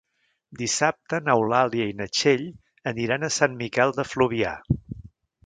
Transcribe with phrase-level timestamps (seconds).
[0.61, 2.47] Dissabte n'Eulàlia i na Txell
[2.93, 4.57] aniran a Sant Miquel de Fluvià.